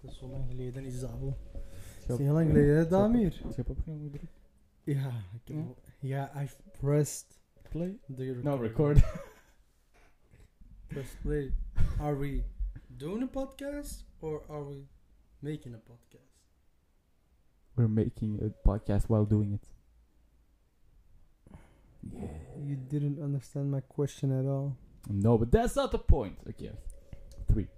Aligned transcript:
Dat 0.00 0.10
is 0.10 0.16
zo 0.18 0.28
lang 0.28 0.44
geleden, 0.48 0.84
is 0.84 1.00
dat 1.00 1.10
is 2.06 2.18
heel 2.18 2.32
lang 2.32 2.46
geleden, 2.50 2.76
hè, 2.76 2.86
Damir? 2.86 3.40
Ik 3.48 3.56
heb 3.56 3.68
opgenomen. 3.70 4.10
Ja, 4.84 5.12
ik 5.34 5.54
heb 5.54 5.56
Ja? 5.98 6.42
I've 6.42 6.56
pressed 6.80 7.40
Play. 7.68 7.98
the 8.16 8.40
No, 8.42 8.56
record. 8.56 8.96
record. 8.98 9.12
Press 10.86 11.16
play. 11.22 11.54
Are 11.98 12.16
we 12.18 12.44
doing 12.86 13.22
a 13.22 13.26
podcast 13.26 14.04
or 14.20 14.42
are 14.48 14.66
we 14.66 14.86
making 15.38 15.74
a 15.74 15.78
podcast? 15.78 16.38
We're 17.74 17.88
making 17.92 18.42
a 18.42 18.48
podcast 18.62 19.06
while 19.08 19.26
doing 19.26 19.52
it. 19.52 19.74
Yeah. 22.00 22.30
You 22.66 22.76
didn't 22.88 23.20
understand 23.22 23.70
my 23.70 23.80
question 23.80 24.32
at 24.32 24.46
all. 24.46 24.76
No, 25.08 25.38
but 25.38 25.50
that's 25.50 25.74
not 25.74 25.90
the 25.90 25.98
point. 25.98 26.38
Okay. 26.48 26.72
Three. 27.46 27.68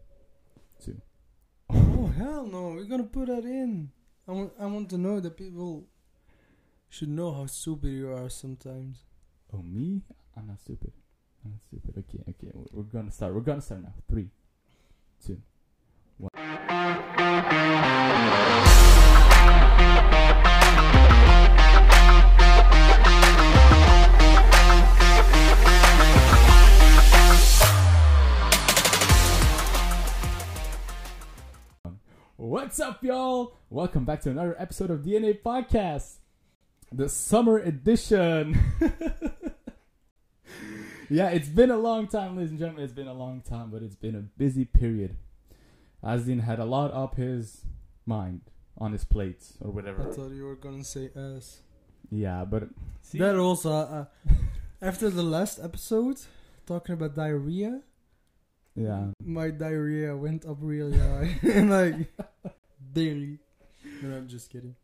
Two. 0.78 1.00
Oh 2.02 2.08
hell 2.08 2.46
no! 2.46 2.70
We're 2.74 2.84
gonna 2.84 3.04
put 3.04 3.28
that 3.28 3.44
in. 3.44 3.92
I 4.26 4.32
want. 4.32 4.52
I 4.58 4.66
want 4.66 4.90
to 4.90 4.98
know 4.98 5.20
that 5.20 5.36
people 5.36 5.86
should 6.88 7.10
know 7.10 7.32
how 7.32 7.46
stupid 7.46 7.90
you 7.90 8.10
are 8.10 8.28
sometimes. 8.28 9.04
Oh, 9.54 9.62
me? 9.62 10.02
I'm 10.36 10.48
not 10.48 10.58
stupid. 10.58 10.92
I'm 11.44 11.52
not 11.52 11.60
stupid. 11.62 11.98
Okay, 11.98 12.24
okay. 12.28 12.50
We're, 12.52 12.66
we're 12.72 12.90
gonna 12.90 13.12
start. 13.12 13.34
We're 13.34 13.40
gonna 13.42 13.60
start 13.60 13.84
now. 13.84 13.94
Three, 14.10 14.30
two, 15.24 15.40
What's 32.72 32.80
up, 32.80 33.04
y'all? 33.04 33.58
Welcome 33.68 34.06
back 34.06 34.22
to 34.22 34.30
another 34.30 34.56
episode 34.58 34.90
of 34.90 35.00
DNA 35.00 35.38
Podcast, 35.42 36.14
the 36.90 37.06
summer 37.06 37.58
edition. 37.58 38.58
yeah, 41.10 41.28
it's 41.28 41.50
been 41.50 41.70
a 41.70 41.76
long 41.76 42.08
time, 42.08 42.34
ladies 42.34 42.48
and 42.48 42.58
gentlemen. 42.58 42.84
It's 42.84 42.94
been 42.94 43.08
a 43.08 43.12
long 43.12 43.42
time, 43.42 43.68
but 43.70 43.82
it's 43.82 43.94
been 43.94 44.14
a 44.14 44.22
busy 44.22 44.64
period. 44.64 45.18
Azdin 46.02 46.44
had 46.44 46.58
a 46.58 46.64
lot 46.64 46.94
up 46.94 47.16
his 47.16 47.66
mind, 48.06 48.40
on 48.78 48.92
his 48.92 49.04
plate, 49.04 49.44
or 49.60 49.70
whatever. 49.70 50.08
I 50.08 50.10
thought 50.10 50.30
you 50.30 50.44
were 50.44 50.56
gonna 50.56 50.82
say 50.82 51.10
ass. 51.14 51.60
Yeah, 52.10 52.46
but 52.46 52.70
see, 53.02 53.18
That 53.18 53.36
also. 53.36 53.70
Uh, 53.70 54.04
after 54.80 55.10
the 55.10 55.22
last 55.22 55.60
episode, 55.62 56.20
talking 56.64 56.94
about 56.94 57.16
diarrhea, 57.16 57.82
yeah, 58.74 59.08
my 59.22 59.50
diarrhea 59.50 60.16
went 60.16 60.46
up 60.46 60.56
really 60.62 60.96
high, 60.96 61.38
and 61.42 61.70
like 61.78 62.08
daily. 62.92 63.38
No, 64.02 64.16
I'm 64.16 64.28
just 64.28 64.50
kidding. 64.50 64.76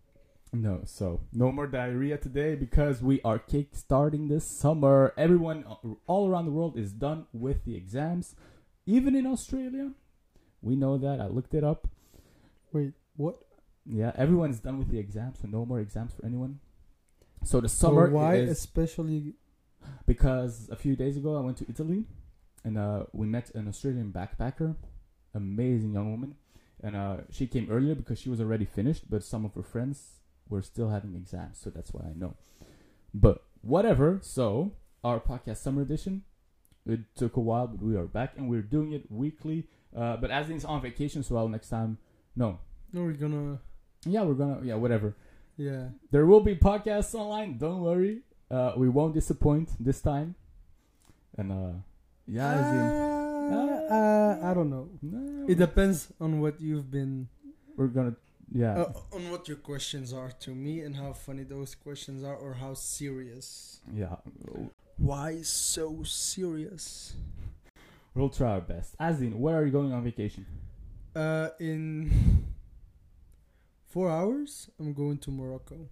no. 0.52 0.82
So 0.84 1.20
no 1.32 1.52
more 1.52 1.66
diarrhea 1.66 2.18
today 2.18 2.54
because 2.54 3.02
we 3.02 3.20
are 3.22 3.38
kick 3.38 3.68
starting 3.72 4.28
this 4.28 4.44
summer. 4.44 5.14
Everyone 5.16 5.64
all 6.06 6.28
around 6.28 6.46
the 6.46 6.52
world 6.52 6.78
is 6.78 6.92
done 6.92 7.26
with 7.32 7.64
the 7.64 7.76
exams, 7.76 8.34
even 8.86 9.14
in 9.14 9.26
Australia. 9.26 9.92
We 10.60 10.74
know 10.74 10.98
that. 10.98 11.20
I 11.20 11.26
looked 11.26 11.54
it 11.54 11.64
up. 11.64 11.88
Wait, 12.72 12.92
what? 13.16 13.38
Yeah, 13.86 14.12
everyone's 14.16 14.60
done 14.60 14.78
with 14.78 14.90
the 14.90 14.98
exams, 14.98 15.38
so 15.40 15.48
no 15.48 15.64
more 15.64 15.80
exams 15.80 16.12
for 16.14 16.26
anyone. 16.26 16.60
So 17.44 17.60
the 17.60 17.68
summer. 17.68 18.06
So 18.06 18.06
summer 18.06 18.10
why 18.10 18.34
is 18.36 18.50
especially? 18.50 19.34
because 20.06 20.68
a 20.70 20.76
few 20.76 20.96
days 20.96 21.16
ago 21.16 21.36
I 21.36 21.40
went 21.40 21.56
to 21.58 21.66
Italy, 21.68 22.04
and 22.64 22.78
uh, 22.78 23.04
we 23.12 23.26
met 23.26 23.54
an 23.54 23.68
Australian 23.68 24.12
backpacker, 24.12 24.76
amazing 25.34 25.94
young 25.94 26.10
woman, 26.10 26.34
and 26.82 26.96
uh, 26.96 27.16
she 27.30 27.46
came 27.46 27.68
earlier 27.70 27.94
because 27.94 28.18
she 28.20 28.28
was 28.30 28.40
already 28.40 28.64
finished, 28.64 29.10
but 29.10 29.22
some 29.22 29.44
of 29.44 29.54
her 29.54 29.62
friends 29.62 30.20
were 30.48 30.62
still 30.62 30.88
having 30.90 31.14
exams, 31.14 31.58
so 31.58 31.70
that's 31.70 31.92
why 31.92 32.02
I 32.08 32.12
know. 32.14 32.34
But 33.14 33.42
whatever. 33.62 34.18
So 34.22 34.72
our 35.04 35.20
podcast 35.20 35.58
summer 35.58 35.82
edition, 35.82 36.22
it 36.86 37.00
took 37.16 37.36
a 37.36 37.40
while, 37.40 37.66
but 37.66 37.82
we 37.82 37.96
are 37.96 38.06
back 38.06 38.32
and 38.36 38.48
we're 38.48 38.62
doing 38.62 38.92
it 38.92 39.10
weekly. 39.10 39.66
Uh, 39.96 40.16
but 40.16 40.30
as 40.30 40.48
is 40.50 40.64
on 40.64 40.80
vacation, 40.82 41.22
so 41.22 41.34
well 41.34 41.48
next 41.48 41.68
time. 41.68 41.98
No, 42.36 42.58
No, 42.92 43.02
we're 43.02 43.12
gonna. 43.12 43.58
yeah, 44.06 44.22
we're 44.22 44.34
gonna 44.34 44.60
yeah 44.64 44.74
whatever. 44.76 45.16
Yeah. 45.56 45.88
There 46.12 46.24
will 46.24 46.40
be 46.40 46.54
podcasts 46.54 47.14
online. 47.14 47.58
Don't 47.58 47.80
worry. 47.82 48.20
Uh, 48.50 48.72
we 48.76 48.88
won't 48.88 49.12
disappoint 49.14 49.70
this 49.80 50.00
time. 50.00 50.34
And 51.36 51.50
uh, 51.52 51.72
yeah, 52.26 52.70
in- 52.70 53.07
Uh, 53.50 53.94
uh, 53.94 54.50
I 54.50 54.54
don't 54.54 54.70
know. 54.70 54.88
no, 55.02 55.46
It 55.48 55.56
depends 55.58 56.12
on 56.20 56.40
what 56.40 56.60
you've 56.60 56.90
been. 56.90 57.28
we're 57.76 57.86
gonna 57.88 58.14
yeah. 58.52 58.78
Uh, 58.78 58.92
on 59.12 59.30
what 59.30 59.46
your 59.46 59.58
questions 59.58 60.12
are 60.12 60.30
to 60.40 60.50
me 60.54 60.80
and 60.80 60.96
how 60.96 61.12
funny 61.12 61.42
those 61.44 61.74
questions 61.74 62.24
are 62.24 62.34
or 62.36 62.54
how 62.54 62.72
serious. 62.74 63.80
yeah, 63.94 64.16
Why 64.96 65.42
so 65.42 66.02
serious? 66.04 67.14
we'll 68.14 68.30
try 68.30 68.52
our 68.52 68.60
best. 68.60 68.96
Azin, 68.98 69.34
where 69.36 69.54
are 69.56 69.64
you 69.66 69.70
going 69.72 69.92
on 69.92 70.02
vacation? 70.02 70.44
Uh, 71.14 71.48
in 71.60 72.10
four 73.86 74.10
hours, 74.10 74.70
I'm 74.80 74.92
going 74.94 75.18
to 75.18 75.30
Morocco. 75.30 75.88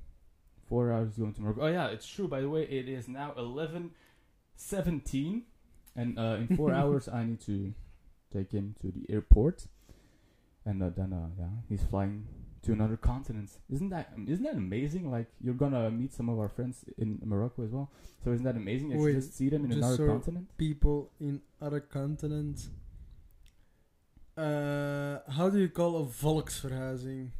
Four 0.68 0.92
hours 0.92 1.14
going 1.16 1.34
to 1.34 1.42
Morocco. 1.42 1.60
Oh 1.62 1.66
yeah, 1.68 1.88
it's 1.88 2.06
true. 2.08 2.26
By 2.26 2.40
the 2.40 2.48
way, 2.48 2.62
it 2.64 2.88
is 2.88 3.06
now 3.06 3.32
eleven 3.36 3.90
seventeen, 4.56 5.42
and 5.96 6.18
uh, 6.18 6.36
in 6.40 6.56
four 6.56 6.72
hours 6.80 7.08
I 7.08 7.24
need 7.24 7.40
to 7.42 7.72
take 8.32 8.52
him 8.52 8.74
to 8.80 8.90
the 8.90 9.06
airport, 9.08 9.66
and 10.64 10.82
uh, 10.82 10.90
then 10.90 11.12
uh, 11.12 11.28
yeah, 11.38 11.48
he's 11.68 11.82
flying 11.82 12.26
to 12.62 12.72
another 12.72 12.96
continent. 12.96 13.50
Isn't 13.70 13.90
that 13.90 14.12
isn't 14.26 14.44
that 14.44 14.54
amazing? 14.56 15.10
Like 15.10 15.28
you're 15.40 15.54
gonna 15.54 15.90
meet 15.90 16.12
some 16.12 16.28
of 16.28 16.38
our 16.38 16.48
friends 16.48 16.84
in 16.98 17.20
Morocco 17.24 17.64
as 17.64 17.70
well. 17.70 17.90
So 18.24 18.32
isn't 18.32 18.44
that 18.44 18.56
amazing? 18.56 18.88
that 18.90 18.98
You 18.98 19.12
just 19.12 19.34
see 19.36 19.48
them 19.48 19.64
in 19.64 19.72
another 19.72 20.06
continent. 20.06 20.48
People 20.58 21.10
in 21.20 21.40
other 21.60 21.80
continents. 21.80 22.70
Uh, 24.36 25.20
how 25.30 25.48
do 25.48 25.58
you 25.58 25.68
call 25.68 25.96
a 25.96 26.04
volksverhuizing? 26.04 27.30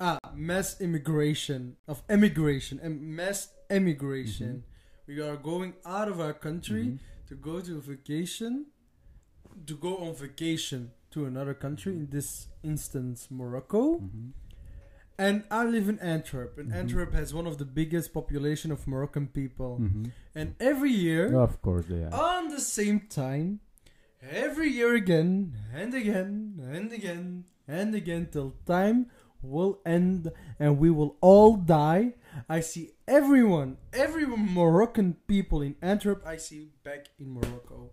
Ah, 0.00 0.18
mass 0.34 0.80
immigration 0.80 1.76
of 1.86 2.02
emigration 2.08 2.80
and 2.82 3.00
mass 3.02 3.48
emigration. 3.68 4.64
We 5.06 5.20
are 5.20 5.36
going 5.36 5.74
out 5.84 6.08
of 6.08 6.20
our 6.20 6.32
country 6.32 6.84
Mhm. 6.86 6.98
To 7.28 7.34
go 7.34 7.60
to 7.60 7.78
a 7.78 7.80
vacation, 7.80 8.66
to 9.66 9.76
go 9.76 9.96
on 9.98 10.14
vacation 10.14 10.90
to 11.10 11.24
another 11.26 11.54
country. 11.54 11.92
In 11.94 12.08
this 12.10 12.48
instance, 12.62 13.28
Morocco. 13.30 14.00
Mhm. 14.00 14.32
And 15.16 15.44
I 15.48 15.64
live 15.64 15.88
in 15.88 16.00
Antwerp, 16.00 16.58
and 16.58 16.70
Mhm. 16.72 16.74
Antwerp 16.74 17.12
has 17.14 17.32
one 17.32 17.46
of 17.46 17.58
the 17.58 17.64
biggest 17.64 18.12
population 18.12 18.72
of 18.72 18.86
Moroccan 18.88 19.28
people. 19.28 19.78
Mhm. 19.80 20.10
And 20.34 20.54
every 20.58 20.90
year, 20.90 21.38
Of 21.38 21.62
course 21.62 21.86
they 21.86 22.02
are. 22.02 22.12
on 22.12 22.48
the 22.48 22.60
same 22.60 23.00
time, 23.08 23.60
every 24.20 24.68
year 24.70 24.94
again 24.94 25.54
and 25.72 25.94
again 25.94 26.58
and 26.60 26.92
again 26.92 27.44
and 27.68 27.94
again 27.94 28.26
till 28.32 28.54
time 28.66 29.06
will 29.44 29.80
end 29.86 30.32
and 30.58 30.78
we 30.78 30.90
will 30.90 31.16
all 31.20 31.56
die. 31.56 32.14
I 32.48 32.60
see 32.60 32.90
everyone, 33.06 33.76
every 33.92 34.26
Moroccan 34.26 35.16
people 35.26 35.62
in 35.62 35.76
Antwerp, 35.82 36.26
I 36.26 36.36
see 36.36 36.70
back 36.82 37.06
in 37.18 37.32
Morocco. 37.32 37.90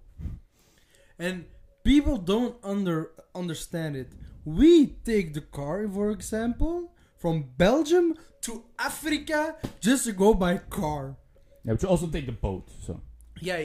And 1.19 1.45
people 1.84 2.17
don't 2.17 2.56
under 2.63 3.12
understand 3.35 3.95
it. 3.95 4.09
We 4.44 4.88
take 5.06 5.34
the 5.34 5.41
car, 5.41 5.88
for 5.88 6.09
example, 6.09 6.91
from 7.17 7.45
Belgium 7.57 8.16
to 8.41 8.63
Africa 8.79 9.56
just 9.79 10.06
to 10.06 10.13
go 10.13 10.33
by 10.33 10.57
car. 10.57 11.16
Yeah, 11.63 11.73
but 11.73 11.83
you 11.83 11.89
also 11.89 12.07
take 12.07 12.25
the 12.25 12.31
boat. 12.31 12.69
So 12.85 13.01
Yeah, 13.39 13.63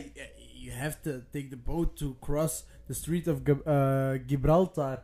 you 0.54 0.70
have 0.72 1.02
to 1.02 1.22
take 1.32 1.50
the 1.50 1.56
boat 1.56 1.96
to 1.98 2.16
cross 2.20 2.64
the 2.88 2.94
Strait 2.94 3.26
of 3.26 3.42
uh, 3.66 4.18
Gibraltar. 4.26 5.02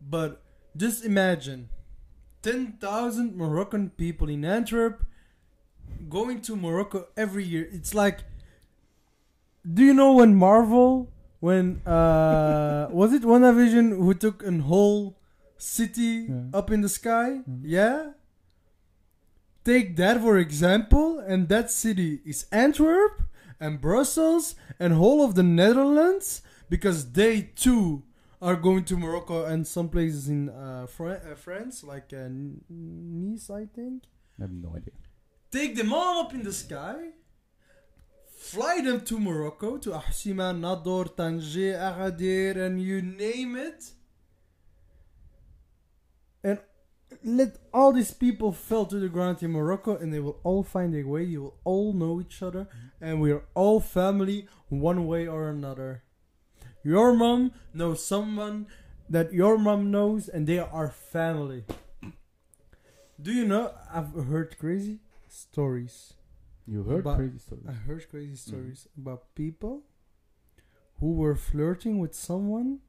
But 0.00 0.42
just 0.76 1.04
imagine 1.04 1.68
10,000 2.44 3.34
Moroccan 3.36 3.90
people 3.96 4.28
in 4.28 4.44
Antwerp 4.44 5.02
going 6.10 6.42
to 6.42 6.54
Morocco 6.54 7.06
every 7.16 7.42
year. 7.44 7.66
It's 7.72 7.94
like. 7.94 8.20
Do 9.66 9.82
you 9.82 9.94
know 9.94 10.12
when 10.12 10.34
Marvel, 10.34 11.08
when. 11.40 11.80
Uh, 11.86 12.88
was 13.00 13.14
it 13.14 13.22
WandaVision 13.22 13.96
who 13.96 14.12
took 14.12 14.42
a 14.46 14.52
whole 14.58 15.16
city 15.56 16.26
Yeah. 16.28 16.42
up 16.52 16.70
in 16.70 16.82
the 16.82 16.88
sky? 16.90 17.40
Mhm. 17.48 17.62
Yeah? 17.64 18.10
Take 19.64 19.96
that 19.96 20.20
for 20.20 20.36
example, 20.36 21.18
and 21.20 21.48
that 21.48 21.70
city 21.70 22.20
is 22.26 22.44
Antwerp 22.52 23.22
and 23.58 23.80
Brussels 23.80 24.54
and 24.78 24.92
whole 24.92 25.24
of 25.24 25.34
the 25.34 25.42
Netherlands 25.42 26.42
because 26.68 27.12
they 27.12 27.40
too 27.56 28.02
are 28.44 28.56
going 28.56 28.84
to 28.84 28.96
Morocco 28.96 29.44
and 29.46 29.66
some 29.66 29.88
places 29.88 30.28
in 30.28 30.50
uh, 30.50 30.86
Fran- 30.86 31.22
uh, 31.32 31.34
France, 31.34 31.82
like 31.82 32.12
uh, 32.12 32.28
Nice, 32.68 33.48
I 33.48 33.64
think. 33.76 34.04
I 34.38 34.42
have 34.42 34.52
no 34.52 34.70
idea. 34.76 34.92
Take 35.50 35.76
them 35.76 35.92
all 35.92 36.20
up 36.22 36.34
in 36.34 36.42
the 36.42 36.52
sky, 36.52 36.96
fly 38.36 38.80
them 38.82 39.00
to 39.02 39.18
Morocco, 39.18 39.78
to 39.78 39.90
Ahsima, 39.90 40.52
Nador, 40.64 41.06
Tangier, 41.16 41.78
Agadir, 41.78 42.56
and 42.66 42.82
you 42.82 43.00
name 43.00 43.56
it. 43.56 43.80
and 46.42 46.58
let 47.22 47.56
all 47.72 47.92
these 47.92 48.12
people 48.12 48.52
fall 48.52 48.84
to 48.86 48.98
the 48.98 49.08
ground 49.08 49.42
in 49.42 49.52
Morocco, 49.52 49.96
and 49.96 50.12
they 50.12 50.20
will 50.20 50.40
all 50.42 50.62
find 50.62 50.94
a 50.94 51.02
way. 51.04 51.22
You 51.24 51.42
will 51.44 51.56
all 51.64 51.92
know 51.94 52.20
each 52.20 52.42
other, 52.42 52.68
and 53.00 53.20
we 53.22 53.32
are 53.32 53.44
all 53.54 53.80
family, 53.80 54.48
one 54.68 55.06
way 55.06 55.26
or 55.26 55.48
another. 55.48 56.02
Your 56.84 57.14
mom 57.14 57.52
knows 57.72 58.04
someone 58.04 58.66
that 59.08 59.32
your 59.32 59.56
mom 59.56 59.90
knows, 59.90 60.28
and 60.28 60.46
they 60.46 60.58
are 60.58 60.90
family. 60.90 61.64
Do 63.20 63.32
you 63.32 63.46
know? 63.46 63.72
I've 63.92 64.12
heard 64.12 64.58
crazy 64.58 65.00
stories. 65.28 66.12
You 66.66 66.82
heard 66.82 67.04
crazy 67.04 67.38
stories. 67.38 67.64
I 67.68 67.72
heard 67.72 68.08
crazy 68.10 68.36
stories 68.36 68.86
about 68.96 69.34
people 69.34 69.82
who 71.00 71.12
were 71.12 71.36
flirting 71.36 71.98
with 71.98 72.14
someone, 72.14 72.80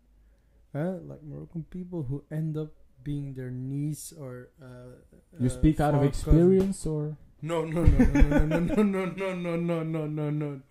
uh, 0.73 0.99
like 1.03 1.23
Moroccan 1.23 1.63
people, 1.69 2.03
who 2.03 2.23
end 2.29 2.57
up 2.57 2.73
being 3.03 3.33
their 3.33 3.51
niece 3.51 4.11
or. 4.11 4.49
Uh, 4.61 4.99
you 5.39 5.47
uh, 5.47 5.49
speak 5.49 5.79
out 5.79 5.93
of 5.93 6.01
far 6.01 6.09
cousin. 6.09 6.09
experience, 6.09 6.85
or 6.85 7.17
No, 7.45 7.63
no, 7.63 7.83
no, 7.83 8.05
no, 8.05 8.39
no, 8.39 8.57
no, 8.57 8.83
no, 8.83 9.05
no, 9.05 9.35
no, 9.35 9.55
no, 9.55 9.83
no, 9.83 10.07
no, 10.07 10.29
no, 10.31 10.61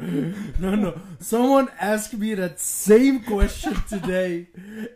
no, 0.58 0.74
no. 0.74 1.00
Someone 1.20 1.68
asked 1.80 2.14
me 2.14 2.34
that 2.34 2.58
same 2.58 3.20
question 3.20 3.74
today, 3.88 4.48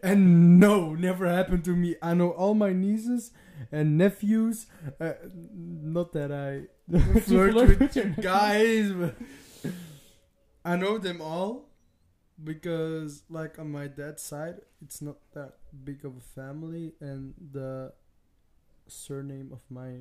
and 0.02 0.58
no, 0.58 0.96
never 0.96 1.28
happened 1.28 1.64
to 1.66 1.76
me. 1.76 1.94
I 2.02 2.14
know 2.14 2.30
all 2.30 2.54
my 2.54 2.72
nieces 2.72 3.30
and 3.70 3.96
nephews. 3.96 4.66
Uh, 5.00 5.12
not 5.54 6.12
that 6.14 6.32
I 6.32 6.66
flirt 7.20 7.54
with 7.54 8.20
guys, 8.20 8.90
but 8.90 9.14
I 10.64 10.74
know 10.74 10.98
them 10.98 11.20
all 11.22 11.68
because, 12.42 13.22
like, 13.30 13.56
on 13.56 13.70
my 13.70 13.86
dad's 13.86 14.24
side, 14.24 14.62
it's 14.82 15.00
not 15.00 15.18
that 15.34 15.58
big 15.84 16.04
of 16.04 16.16
a 16.16 16.40
family, 16.40 16.94
and 17.00 17.34
the 17.52 17.92
surname 18.88 19.50
of 19.52 19.60
my 19.70 19.98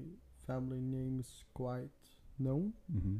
family 0.47 0.79
name 0.81 1.19
is 1.19 1.43
quite 1.53 1.91
known. 2.39 2.73
Mhm. 2.91 3.19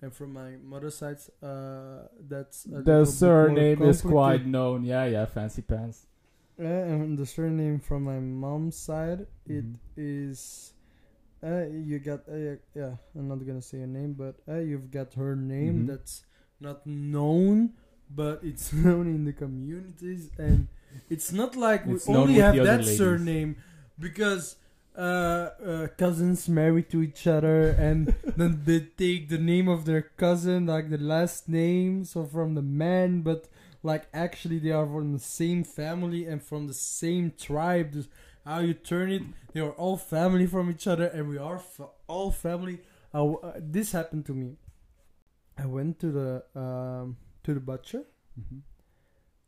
And 0.00 0.12
from 0.14 0.32
my 0.32 0.54
mother's 0.62 0.94
side, 0.94 1.18
uh, 1.42 2.06
that's 2.28 2.62
The 2.62 3.04
surname 3.04 3.82
is 3.82 4.00
quite 4.00 4.46
known. 4.46 4.84
Yeah, 4.84 5.06
yeah, 5.06 5.26
fancy 5.26 5.62
pants. 5.62 6.06
Uh, 6.58 6.62
and 6.64 7.18
the 7.18 7.26
surname 7.26 7.78
from 7.80 8.02
my 8.04 8.18
mom's 8.20 8.76
side, 8.76 9.26
it 9.46 9.64
Mhm. 9.66 9.78
is. 9.96 10.72
Uh, 11.42 11.66
you 11.70 11.98
got 11.98 12.26
uh, 12.28 12.58
yeah. 12.74 12.94
I'm 13.14 13.28
not 13.28 13.42
gonna 13.46 13.62
say 13.62 13.82
a 13.82 13.86
name, 13.86 14.14
but 14.14 14.38
uh, 14.48 14.58
you've 14.58 14.90
got 14.90 15.14
her 15.14 15.34
name 15.36 15.82
Mhm. 15.82 15.86
that's 15.86 16.24
not 16.60 16.82
known, 16.86 17.74
but 18.10 18.42
it's 18.42 18.72
known 18.86 19.06
in 19.06 19.22
the 19.24 19.32
communities, 19.32 20.30
and 20.38 20.66
it's 21.10 21.30
not 21.32 21.54
like 21.54 21.86
we 21.86 21.98
only 22.10 22.34
have 22.42 22.54
that 22.56 22.82
ladies. 22.82 22.98
surname 22.98 23.54
because 23.98 24.56
uh, 24.98 25.50
uh, 25.64 25.86
cousins 25.96 26.48
married 26.48 26.90
to 26.90 27.02
each 27.02 27.26
other, 27.26 27.70
and 27.70 28.14
then 28.36 28.62
they 28.64 28.80
take 28.80 29.28
the 29.28 29.38
name 29.38 29.68
of 29.68 29.84
their 29.84 30.02
cousin, 30.02 30.66
like 30.66 30.90
the 30.90 30.98
last 30.98 31.48
name, 31.48 32.04
so 32.04 32.24
from 32.24 32.54
the 32.54 32.62
man, 32.62 33.22
but 33.22 33.48
like 33.82 34.08
actually 34.12 34.58
they 34.58 34.72
are 34.72 34.86
from 34.86 35.12
the 35.12 35.18
same 35.20 35.62
family 35.64 36.26
and 36.26 36.42
from 36.42 36.66
the 36.66 36.74
same 36.74 37.32
tribe. 37.38 37.92
Just 37.92 38.08
how 38.44 38.58
you 38.60 38.74
turn 38.74 39.10
it, 39.12 39.22
they 39.52 39.60
are 39.60 39.70
all 39.72 39.96
family 39.96 40.46
from 40.46 40.70
each 40.70 40.86
other, 40.86 41.06
and 41.06 41.28
we 41.28 41.38
are 41.38 41.58
fa- 41.60 41.88
all 42.08 42.30
family. 42.32 42.80
W- 43.12 43.38
uh, 43.40 43.52
this 43.60 43.92
happened 43.92 44.26
to 44.26 44.34
me. 44.34 44.56
I 45.56 45.66
went 45.66 45.98
to 46.00 46.10
the 46.12 46.44
um, 46.60 47.16
to 47.44 47.54
the 47.54 47.60
butcher 47.60 48.04
Mhm. 48.40 48.60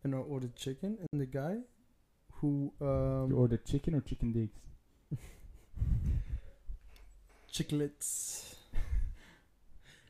and 0.04 0.14
I 0.14 0.18
ordered 0.18 0.56
chicken, 0.56 0.98
and 1.12 1.20
the 1.20 1.26
guy 1.26 1.58
who 2.40 2.72
um, 2.80 3.30
You 3.30 3.36
ordered 3.36 3.64
chicken 3.64 3.94
or 3.94 4.00
chicken 4.00 4.32
dicks? 4.32 4.60
chiclets. 7.52 8.54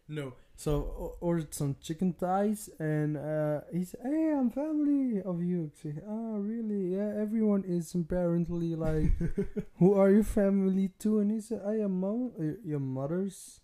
no, 0.08 0.34
so 0.56 0.72
o- 0.98 1.16
ordered 1.20 1.54
some 1.54 1.76
chicken 1.80 2.12
thighs, 2.12 2.68
and 2.78 3.16
uh, 3.16 3.60
he 3.72 3.84
said, 3.84 4.00
"Hey, 4.02 4.32
I'm 4.36 4.50
family 4.50 5.22
of 5.22 5.42
you." 5.42 5.70
Say, 5.82 5.94
"Ah, 6.06 6.36
really? 6.36 6.94
Yeah, 6.96 7.14
everyone 7.20 7.64
is 7.64 7.94
apparently 7.94 8.74
like, 8.74 9.12
who 9.78 9.94
are 9.94 10.10
your 10.10 10.24
family 10.24 10.90
to?" 11.00 11.20
And 11.20 11.30
he 11.30 11.40
said, 11.40 11.62
"I 11.66 11.78
am 11.80 12.00
mom. 12.00 12.32
Uh, 12.38 12.58
your 12.64 12.80
mother's 12.80 13.60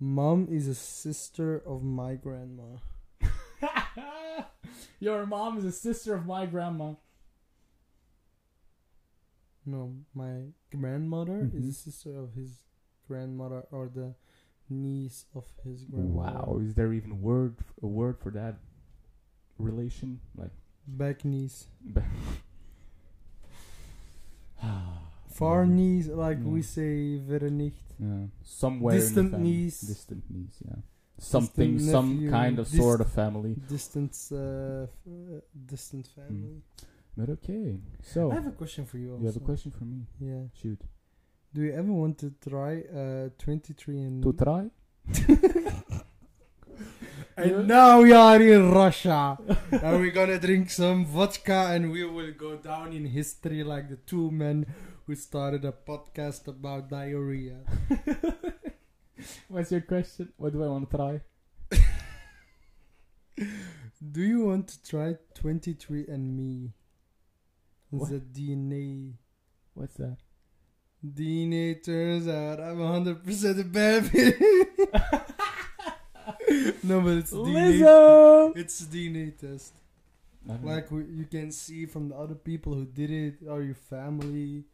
mom 0.00 0.48
is 0.50 0.68
a 0.68 0.74
sister 0.74 1.58
of 1.66 1.82
my 1.82 2.14
grandma." 2.14 2.78
Your 5.00 5.26
mom 5.26 5.58
is 5.58 5.64
a 5.64 5.72
sister 5.72 6.14
of 6.14 6.26
my 6.26 6.46
grandma. 6.46 6.94
No, 9.64 9.96
my 10.14 10.52
grandmother 10.70 11.50
is 11.52 11.66
Mhm. 11.66 11.70
a 11.70 11.72
sister 11.72 12.18
of 12.18 12.32
his 12.34 12.62
grandmother 13.08 13.64
or 13.70 13.88
the 13.94 14.14
niece 14.68 15.26
of 15.34 15.44
his 15.64 15.84
grandmother. 15.84 16.38
Wow, 16.38 16.58
is 16.62 16.74
there 16.74 16.92
even 16.92 17.20
word 17.22 17.56
a 17.82 17.86
word 17.86 18.18
for 18.18 18.30
that 18.32 18.56
relation? 19.58 20.20
Like 20.36 20.50
Back 20.86 21.24
niece. 21.24 21.66
Far 25.28 25.64
Yeah. 25.64 25.70
niece, 25.74 26.08
like 26.08 26.38
we 26.42 26.62
say, 26.62 27.18
verre 27.18 27.50
nicht. 27.50 27.84
Yeah, 27.98 28.28
somewhere 28.42 28.96
Distant 28.98 29.34
in 29.34 29.42
niece. 29.42 29.80
Distant 29.82 30.24
niece, 30.30 30.62
yeah. 30.64 30.76
Something, 31.18 31.78
some 31.78 32.12
nephew, 32.14 32.30
kind 32.30 32.58
of 32.58 32.70
dis- 32.70 32.78
sort 32.78 33.00
of 33.00 33.10
family. 33.10 33.54
Distant, 33.68 34.12
uh, 34.32 34.84
f- 34.84 34.90
uh, 35.06 35.40
distant 35.66 36.06
family. 36.08 36.62
But 37.16 37.30
okay, 37.30 37.78
so 38.02 38.30
I 38.30 38.34
have 38.34 38.46
a 38.46 38.50
question 38.52 38.84
for 38.86 38.98
you. 38.98 39.10
Also. 39.12 39.20
you 39.20 39.26
have 39.26 39.36
a 39.36 39.40
question 39.40 39.70
for 39.72 39.84
me? 39.84 40.06
Yeah. 40.20 40.44
Shoot. 40.60 40.80
Do 41.54 41.62
you 41.62 41.72
ever 41.72 41.92
want 41.92 42.18
to 42.18 42.32
try 42.48 42.82
uh, 42.82 43.28
23 43.38 44.00
and 44.00 44.22
To 44.22 44.32
try? 44.32 44.70
And 47.38 47.68
now 47.68 48.00
we 48.00 48.12
are 48.12 48.40
in 48.40 48.70
Russia. 48.72 49.36
and 49.70 50.00
we're 50.00 50.10
gonna 50.10 50.38
drink 50.38 50.70
some 50.70 51.04
vodka 51.04 51.68
and 51.70 51.92
we 51.92 52.02
will 52.04 52.32
go 52.32 52.56
down 52.56 52.94
in 52.94 53.04
history 53.04 53.62
like 53.62 53.90
the 53.90 53.96
two 53.96 54.30
men 54.30 54.64
who 55.06 55.14
started 55.14 55.66
a 55.66 55.72
podcast 55.72 56.48
about 56.48 56.88
diarrhea. 56.88 57.58
What's 59.48 59.70
your 59.70 59.82
question? 59.82 60.32
What 60.38 60.54
do 60.54 60.64
I 60.64 60.68
want 60.68 60.90
to 60.90 60.96
try? 60.96 61.20
Do 64.12 64.22
you 64.22 64.46
want 64.46 64.68
to 64.68 64.82
try 64.82 65.16
23andMe? 65.38 66.72
What? 67.90 68.10
The 68.10 68.20
DNA. 68.20 69.12
What's 69.74 69.96
that? 69.96 70.16
DNA 71.04 71.82
turns 71.84 72.26
out 72.28 72.60
I'm 72.60 72.78
100% 72.78 73.60
a 73.60 73.64
baby. 73.64 74.34
no, 76.82 77.00
but 77.00 77.12
it's 77.18 77.32
DNA. 77.32 77.80
Lizzo! 77.80 78.56
It's 78.56 78.80
a 78.80 78.84
DNA 78.86 79.36
test. 79.38 79.74
I 80.48 80.52
know. 80.54 80.58
Like 80.62 80.90
we, 80.90 81.04
you 81.04 81.24
can 81.24 81.50
see 81.52 81.86
from 81.86 82.08
the 82.08 82.16
other 82.16 82.34
people 82.34 82.74
who 82.74 82.84
did 82.86 83.10
it, 83.10 83.34
or 83.48 83.62
your 83.62 83.74
family. 83.74 84.64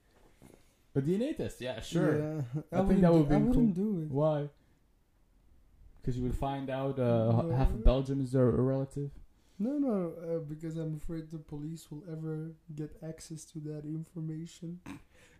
a 0.94 1.00
DNA 1.00 1.36
test, 1.36 1.60
yeah, 1.60 1.80
sure. 1.80 2.18
Yeah, 2.18 2.42
I 2.72 2.76
think 2.84 2.88
wouldn't 2.88 3.00
that 3.02 3.08
do- 3.08 3.14
would 3.18 3.28
be 3.28 3.34
I 3.34 3.38
cool. 3.38 3.46
wouldn't 3.48 3.74
do 3.74 4.00
it. 4.02 4.10
Why? 4.10 4.48
Because 6.00 6.16
you 6.16 6.22
would 6.24 6.34
find 6.36 6.68
out 6.68 6.98
uh, 6.98 7.42
h- 7.46 7.54
half 7.56 7.70
of 7.70 7.84
Belgium 7.84 8.20
is 8.20 8.32
their 8.32 8.48
a 8.48 8.60
relative. 8.60 9.10
No, 9.58 9.78
no, 9.78 10.12
uh, 10.20 10.38
because 10.40 10.76
I'm 10.76 10.96
afraid 10.96 11.30
the 11.30 11.38
police 11.38 11.86
will 11.90 12.02
ever 12.10 12.50
get 12.74 12.90
access 13.06 13.44
to 13.46 13.60
that 13.60 13.84
information. 13.84 14.80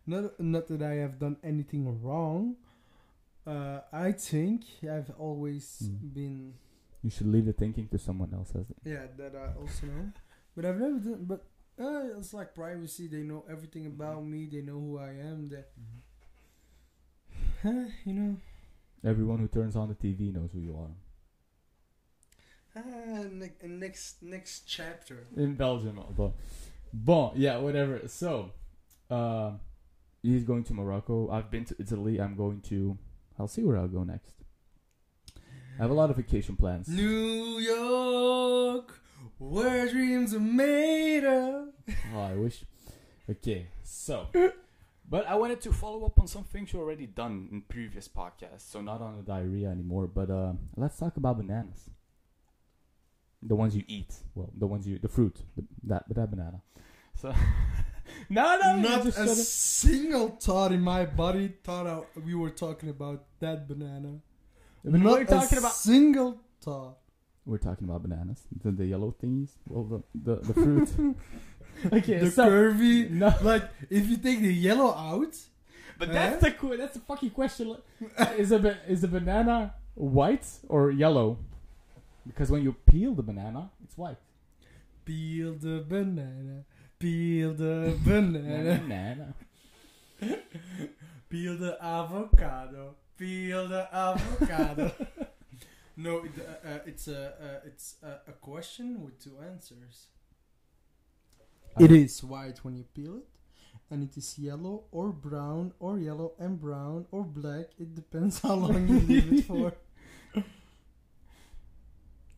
Not, 0.06 0.38
not 0.40 0.66
that 0.68 0.82
I 0.82 0.94
have 0.94 1.18
done 1.18 1.36
anything 1.44 2.02
wrong. 2.02 2.56
Uh, 3.46 3.80
I 3.92 4.12
think 4.12 4.62
I've 4.82 5.10
always 5.18 5.82
Mm. 5.84 6.14
been, 6.14 6.54
You 7.02 7.10
should 7.10 7.26
leave 7.26 7.46
the 7.46 7.52
thinking 7.52 7.88
to 7.88 7.98
someone 7.98 8.32
else. 8.32 8.52
Yeah, 8.84 9.06
that 9.16 9.34
I 9.34 9.58
also 9.60 9.86
know. 9.86 10.12
But 10.54 10.64
I've 10.66 10.78
never 10.78 10.98
done, 10.98 11.24
but 11.24 11.44
uh, 11.78 12.18
it's 12.18 12.32
like 12.32 12.54
privacy. 12.54 13.08
They 13.08 13.22
know 13.24 13.44
everything 13.50 13.86
about 13.86 14.24
me. 14.24 14.46
They 14.46 14.62
know 14.62 14.78
who 14.78 14.98
I 14.98 15.10
am. 15.10 15.48
That, 15.48 15.68
huh, 17.62 17.86
you 18.04 18.12
know. 18.14 18.36
Everyone 19.04 19.38
who 19.40 19.48
turns 19.48 19.74
on 19.74 19.88
the 19.88 19.94
TV 19.96 20.30
knows 20.32 20.50
who 20.52 20.60
you 20.60 20.76
are. 20.78 20.94
Ah, 22.76 23.24
ne- 23.30 23.66
next 23.68 24.22
next 24.22 24.62
chapter. 24.66 25.26
In 25.36 25.54
Belgium, 25.56 26.00
but 26.16 26.32
bon, 26.92 27.32
yeah, 27.36 27.56
whatever. 27.58 28.06
So, 28.06 28.50
uh, 29.10 29.52
he's 30.22 30.44
going 30.44 30.64
to 30.64 30.74
Morocco. 30.74 31.30
I've 31.30 31.50
been 31.50 31.64
to 31.66 31.76
Italy. 31.78 32.20
I'm 32.20 32.36
going 32.36 32.60
to. 32.62 32.98
I'll 33.38 33.48
see 33.48 33.62
where 33.62 33.76
I'll 33.76 33.88
go 33.88 34.04
next. 34.04 34.34
I 35.78 35.82
have 35.82 35.90
a 35.90 35.94
lot 35.94 36.10
of 36.10 36.16
vacation 36.16 36.56
plans. 36.56 36.88
New 36.88 37.58
York, 37.58 39.00
where 39.38 39.88
dreams 39.88 40.34
are 40.34 40.40
made 40.40 41.24
of. 41.24 41.68
Oh, 42.14 42.20
I 42.20 42.34
wish. 42.34 42.64
Okay, 43.28 43.68
so. 43.82 44.26
But 45.12 45.26
I 45.26 45.34
wanted 45.34 45.60
to 45.62 45.72
follow 45.74 46.06
up 46.06 46.18
on 46.18 46.26
some 46.26 46.44
things 46.44 46.72
you 46.72 46.80
already 46.80 47.06
done 47.06 47.48
in 47.52 47.60
previous 47.62 48.08
podcasts. 48.08 48.62
So 48.62 48.80
not 48.80 49.02
on 49.02 49.18
the 49.18 49.22
diarrhea 49.22 49.68
anymore, 49.68 50.06
but 50.06 50.30
uh, 50.30 50.54
let's 50.74 50.98
talk 50.98 51.18
about 51.18 51.36
bananas. 51.36 51.90
The 53.42 53.54
ones 53.54 53.76
you 53.76 53.84
eat. 53.88 54.14
Well, 54.34 54.50
the 54.56 54.66
ones 54.66 54.86
you, 54.86 54.98
the 54.98 55.08
fruit, 55.08 55.36
the, 55.54 55.64
that, 55.84 56.04
that 56.08 56.30
banana. 56.30 56.62
So, 57.14 57.34
No, 58.28 58.58
no, 58.62 58.76
Not 58.76 59.06
a 59.06 59.28
single 59.34 60.28
thought 60.40 60.72
in 60.72 60.80
my 60.80 61.04
body 61.04 61.52
thought 61.64 61.86
I, 61.86 62.00
we 62.20 62.34
were 62.34 62.50
talking 62.50 62.88
about 62.88 63.24
that 63.40 63.68
banana. 63.68 64.20
But 64.84 65.00
Not 65.00 65.12
we're 65.12 65.24
talking 65.24 65.58
a 65.58 65.60
about. 65.60 65.72
single 65.74 66.38
thought. 66.60 66.96
We're 67.44 67.58
talking 67.58 67.88
about 67.88 68.02
bananas, 68.02 68.42
the, 68.62 68.70
the 68.70 68.86
yellow 68.86 69.10
things, 69.20 69.56
well, 69.68 69.84
the 69.84 70.00
the, 70.14 70.40
the 70.40 70.54
fruit. 70.54 71.16
okay, 71.92 72.18
the 72.18 72.30
so 72.30 72.48
curvy, 72.48 73.10
no, 73.10 73.34
like 73.42 73.64
if 73.90 74.08
you 74.08 74.16
take 74.16 74.40
the 74.40 74.52
yellow 74.54 74.94
out, 74.94 75.34
but 75.98 76.08
Eh? 76.08 76.12
that's 76.12 76.42
the 76.42 76.76
that's 76.76 76.94
the 76.94 77.00
fucking 77.00 77.30
question. 77.30 77.76
is 78.38 78.52
a 78.52 78.76
is 78.88 79.02
a 79.02 79.08
banana 79.08 79.74
white 79.94 80.46
or 80.68 80.90
yellow? 80.92 81.38
Because 82.26 82.48
when 82.50 82.62
you 82.62 82.72
peel 82.86 83.12
the 83.14 83.24
banana, 83.24 83.70
it's 83.82 83.98
white. 83.98 84.18
peel 85.04 85.54
the 85.54 85.84
banana, 85.88 86.64
peel 87.02 87.52
the 87.54 87.98
banana, 88.04 88.78
Banana. 88.80 89.34
peel 91.28 91.56
the 91.58 91.76
avocado, 91.82 92.94
peel 93.18 93.66
the 93.68 93.88
avocado. 93.94 94.92
no, 95.96 96.18
it, 96.24 96.30
uh, 96.38 96.68
uh, 96.68 96.78
it's 96.86 97.08
a 97.08 97.20
uh, 97.46 97.66
it's 97.66 97.96
a, 98.02 98.30
a 98.30 98.32
question 98.40 99.02
with 99.02 99.18
two 99.22 99.36
answers. 99.44 100.06
I 101.76 101.84
It 101.84 101.88
don't- 101.88 101.98
is 101.98 102.22
white 102.22 102.58
when 102.64 102.76
you 102.76 102.84
peel 102.94 103.16
it, 103.16 103.28
and 103.90 104.02
it 104.04 104.16
is 104.16 104.38
yellow 104.38 104.84
or 104.92 105.08
brown 105.10 105.72
or 105.80 105.98
yellow 105.98 106.32
and 106.38 106.60
brown 106.60 107.06
or 107.10 107.24
black. 107.24 107.66
It 107.78 107.94
depends 107.94 108.40
how 108.40 108.54
long 108.54 108.86
you 108.88 109.00
leave 109.00 109.32
it 109.32 109.44
for. 109.44 109.72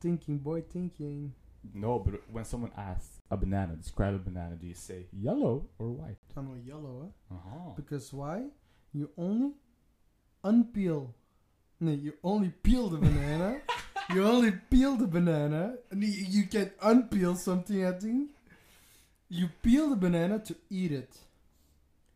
Thinking, 0.00 0.38
boy, 0.38 0.62
thinking. 0.62 1.32
No, 1.72 1.98
but 1.98 2.20
when 2.30 2.44
someone 2.44 2.72
asks 2.76 3.20
a 3.34 3.36
banana, 3.36 3.74
describe 3.74 4.14
a 4.14 4.18
banana, 4.18 4.54
do 4.54 4.66
you 4.66 4.74
say 4.74 5.06
yellow 5.12 5.66
or 5.78 5.88
white? 5.90 6.16
I 6.36 6.40
know 6.40 6.56
yellow, 6.64 7.12
huh? 7.30 7.34
Uh-huh. 7.36 7.70
Because 7.76 8.12
why? 8.12 8.44
You 8.92 9.10
only 9.18 9.52
unpeel. 10.44 11.08
No, 11.80 11.92
you 11.92 12.14
only 12.22 12.50
peel 12.62 12.88
the 12.88 12.98
banana. 12.98 13.60
you 14.14 14.24
only 14.24 14.52
peel 14.70 14.96
the 14.96 15.06
banana, 15.06 15.74
and 15.90 16.02
you, 16.02 16.24
you 16.28 16.46
can 16.46 16.70
unpeel 16.82 17.36
something. 17.36 17.84
I 17.84 17.92
think 17.92 18.30
you 19.28 19.48
peel 19.62 19.90
the 19.90 19.96
banana 19.96 20.38
to 20.38 20.54
eat 20.70 20.92
it. 20.92 21.16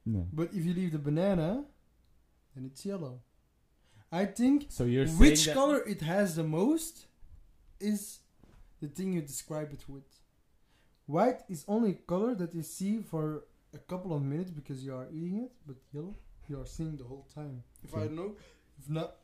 No. 0.07 0.27
But 0.33 0.51
if 0.55 0.65
you 0.65 0.73
leave 0.75 0.93
the 0.93 0.99
banana, 0.99 1.65
then 2.55 2.67
it's 2.67 2.85
yellow. 2.87 3.21
I 4.11 4.25
think 4.25 4.67
So 4.69 4.85
you're 4.85 5.07
which 5.07 5.53
color 5.53 5.83
it 5.87 6.01
has 6.01 6.37
the 6.37 6.45
most 6.45 7.07
is 7.79 8.21
the 8.81 8.89
thing 8.89 9.13
you 9.13 9.21
describe 9.21 9.73
it 9.73 9.85
with. 9.89 10.05
White 11.09 11.41
is 11.49 11.65
only 11.69 11.91
a 11.93 11.95
color 12.13 12.35
that 12.35 12.55
you 12.55 12.63
see 12.63 13.01
for 13.01 13.45
a 13.73 13.79
couple 13.79 14.15
of 14.15 14.23
minutes 14.23 14.51
because 14.51 14.85
you 14.85 14.95
are 14.95 15.07
eating 15.11 15.39
it, 15.45 15.53
but 15.67 15.77
yellow 15.93 16.15
you 16.49 16.61
are 16.61 16.67
seeing 16.67 16.97
the 16.99 17.05
whole 17.05 17.27
time. 17.35 17.63
If 17.83 17.97
I 17.97 18.07
know, 18.09 18.37
if 18.79 18.89
not, 18.91 19.17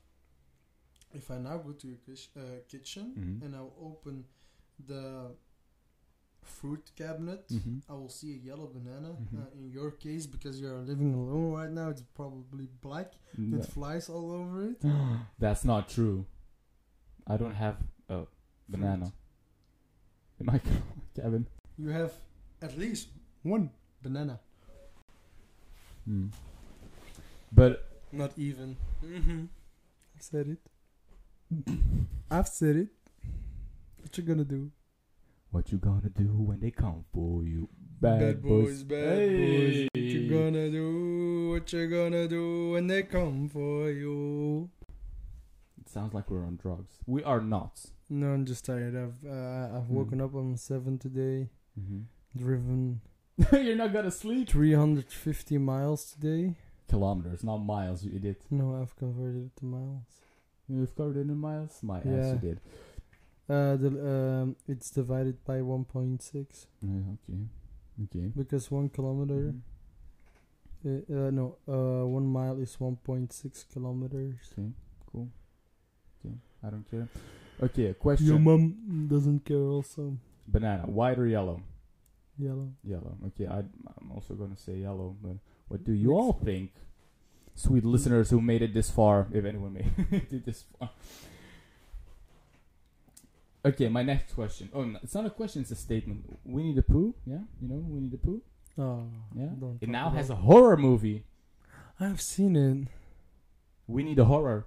if 1.13 1.31
I 1.31 1.37
now 1.39 1.59
go 1.59 1.73
to 1.73 1.87
your 1.87 1.99
kish- 2.07 2.31
uh, 2.37 2.61
kitchen 2.73 3.07
Mhm. 3.17 3.45
and 3.45 3.55
I'll 3.57 3.77
open 3.91 4.25
the 4.87 5.37
fruit 6.43 6.91
cabinet, 6.97 7.47
Mhm. 7.51 7.83
I 7.89 7.93
will 7.95 8.09
see 8.09 8.31
a 8.35 8.41
yellow 8.51 8.67
banana. 8.67 9.11
Mhm. 9.21 9.39
Uh, 9.41 9.51
in 9.59 9.71
your 9.71 9.91
case, 9.93 10.27
because 10.27 10.59
you 10.61 10.69
are 10.75 10.81
living 10.83 11.13
alone 11.15 11.53
right 11.53 11.71
now, 11.71 11.89
it's 11.91 12.03
probably 12.15 12.67
black 12.81 13.13
No. 13.37 13.59
with 13.59 13.69
flies 13.77 14.09
all 14.09 14.31
over 14.31 14.65
it. 14.71 14.81
That's 15.39 15.65
not 15.65 15.89
true. 15.89 16.27
I 17.27 17.37
don't 17.37 17.55
have 17.55 17.77
a 18.09 18.27
banana 18.69 19.13
in 20.41 20.47
my 20.47 20.59
cabin. 21.15 21.47
You 21.79 21.89
have 21.89 22.13
at 22.63 22.79
least 22.79 23.09
one 23.43 23.71
banana. 24.03 24.41
Hmm. 26.05 26.27
But 27.53 27.89
Not 28.13 28.33
even. 28.37 28.77
Mm-hmm. 29.05 29.45
I 30.17 30.21
said 30.21 30.47
it. 30.49 30.59
I've 32.31 32.49
said 32.49 32.77
it. 32.77 32.89
What 34.01 34.17
you 34.19 34.25
gonna 34.25 34.45
do? 34.45 34.71
what 35.51 35.71
you 35.71 35.79
gonna 35.79 36.09
do 36.11 36.25
when 36.49 36.59
they 36.59 36.71
come 36.73 37.05
for 37.15 37.45
you? 37.45 37.69
Bad, 38.01 38.43
boys, 38.43 38.83
bad 38.83 39.19
boys. 39.31 39.89
What 39.95 40.03
you 40.03 40.29
gonna 40.29 40.69
do? 40.69 41.51
What 41.53 41.73
you 41.73 41.87
gonna 41.89 42.27
do 42.27 42.71
when 42.73 42.89
they 42.89 43.05
come 43.05 43.49
for 43.49 43.89
you? 43.89 44.69
It 45.81 45.89
sounds 45.89 46.13
like 46.13 46.29
we're 46.29 46.45
on 46.45 46.57
drugs. 46.57 46.97
We 47.07 47.23
are 47.23 47.41
not. 47.41 47.79
No, 48.11 48.33
I'm 48.33 48.45
just 48.45 48.65
tired. 48.65 48.97
I've 48.97 49.25
uh, 49.25 49.77
I've 49.79 49.85
Hmm. 49.87 49.95
woken 49.95 50.21
up 50.21 50.35
on 50.35 50.57
seven 50.57 50.99
today. 50.99 51.51
Mm-hmm. 51.79 52.39
Driven 52.39 53.01
You're 53.53 53.77
not 53.77 53.93
gonna 53.93 54.11
sleep. 54.11 54.49
350 54.49 55.59
miles 55.59 56.05
today. 56.13 56.55
Kilometers, 56.89 57.43
not 57.43 57.59
miles, 57.59 58.05
you 58.05 58.13
idiot. 58.15 58.43
No, 58.51 58.81
I've 58.81 58.95
converted 58.97 59.47
it 59.47 59.57
to 59.59 59.65
miles. 59.65 60.05
You've 60.69 60.95
converted 60.95 61.29
it 61.29 61.33
in 61.33 61.39
miles? 61.39 61.79
My 61.83 61.99
ass, 61.99 62.05
Yeah. 62.07 62.33
you 62.33 62.39
did. 62.39 62.61
Uh, 63.49 63.77
the 63.77 63.89
um, 64.43 64.57
it's 64.69 64.91
divided 64.91 65.45
by 65.45 65.59
1.6 65.61 66.67
Yeah, 66.81 66.91
okay. 67.15 67.41
Okay. 68.05 68.33
because 68.37 68.71
one 68.71 68.89
kilometer. 68.89 69.53
Mhm. 69.53 69.61
Uh, 70.87 71.15
uh, 71.27 71.31
no, 71.31 71.57
uh, 71.67 72.07
one 72.07 72.27
mile 72.27 72.59
is 72.61 72.77
1.6 72.79 73.65
kilometers. 73.73 74.37
Okay, 74.53 74.69
cool. 75.11 75.29
Okay, 76.25 76.35
I 76.63 76.71
don't 76.71 76.89
care. 76.91 77.09
Okay, 77.63 77.87
a 77.87 77.95
question. 77.95 78.27
Your 78.27 78.39
mom 78.39 79.07
doesn't 79.09 79.45
care. 79.45 79.57
Also, 79.69 80.17
Banana, 80.47 80.83
white 80.87 81.19
or 81.19 81.27
yellow? 81.27 81.61
yellow. 82.39 82.69
Yellow. 82.83 83.17
Okay, 83.29 83.47
I, 83.47 83.59
I'm 83.59 84.11
also 84.13 84.35
gonna 84.35 84.57
say 84.57 84.75
yellow, 84.77 85.17
but 85.23 85.37
what 85.69 85.85
do 85.85 85.93
you 85.93 86.13
all 86.13 86.33
think? 86.33 86.73
Sweet 87.55 87.85
listeners 87.85 88.31
who 88.31 88.41
made 88.41 88.63
it 88.63 88.75
this 88.75 88.91
far, 88.91 89.29
if 89.33 89.45
anyone 89.45 89.75
made 89.75 89.93
it 90.33 90.45
this 90.45 90.65
far. 90.79 90.91
Okay, 93.65 93.89
my 93.89 94.03
next 94.03 94.35
question. 94.35 94.69
Oh, 94.75 94.85
no, 94.85 94.99
it's 95.03 95.15
not 95.15 95.25
a 95.25 95.31
question; 95.31 95.63
it's 95.63 95.71
a 95.71 95.77
statement. 95.77 96.25
Winnie 96.45 96.75
the 96.75 96.83
Pooh, 96.83 97.15
yeah, 97.25 97.39
you 97.61 97.69
know 97.69 97.77
Winnie 97.87 98.09
the 98.11 98.19
Pooh. 98.19 98.43
Oh, 98.77 99.07
Yeah, 99.37 99.51
it 99.81 99.89
now 99.89 100.11
has 100.11 100.31
a 100.31 100.35
horror 100.35 100.77
movie. 100.77 101.25
I've 102.01 102.21
seen 102.21 102.57
it. 102.57 102.89
Winnie 103.87 104.15
the 104.15 104.25
Horror. 104.25 104.67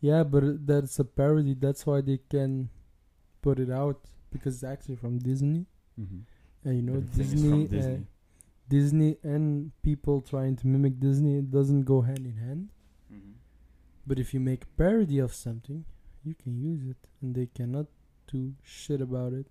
Yeah, 0.00 0.22
but 0.22 0.64
that's 0.66 0.98
a 1.00 1.04
parody. 1.04 1.54
That's 1.54 1.84
why 1.84 2.00
they 2.02 2.20
can 2.30 2.68
put 3.40 3.58
it 3.58 3.70
out 3.70 4.00
because 4.32 4.54
it's 4.54 4.64
actually 4.64 4.96
from 4.96 5.18
Disney. 5.18 5.66
Mm-hmm. 6.00 6.18
And 6.64 6.76
you 6.76 6.82
know, 6.82 6.96
Everything 6.98 7.24
is 7.24 7.32
Disney, 7.32 7.64
uh, 7.64 7.68
Disney. 7.68 8.06
Disney 8.68 9.16
and 9.22 9.72
people 9.82 10.20
trying 10.22 10.56
to 10.56 10.66
mimic 10.66 10.98
Disney, 11.00 11.38
it 11.38 11.50
doesn't 11.50 11.82
go 11.82 12.00
hand 12.02 12.24
in 12.26 12.36
hand. 12.36 12.68
Mhm. 13.12 13.32
But 14.06 14.18
if 14.18 14.32
you 14.34 14.40
make 14.40 14.64
a 14.64 14.70
parody 14.78 15.18
of 15.18 15.34
something, 15.34 15.84
you 16.24 16.34
can 16.34 16.56
use 16.56 16.84
it, 16.86 16.96
and 17.20 17.34
they 17.34 17.46
cannot 17.46 17.86
do 18.32 18.54
shit 18.62 19.00
about 19.00 19.32
it. 19.32 19.46